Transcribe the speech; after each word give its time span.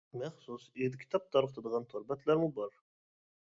مەخسۇس 0.19 0.63
ئېلكىتاب 0.85 1.27
تارقىتىدىغان 1.37 1.87
تور 1.93 2.09
بەتلەرمۇ 2.11 2.51
بار. 2.59 2.77